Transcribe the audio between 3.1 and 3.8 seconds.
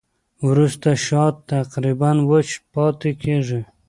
کېږي.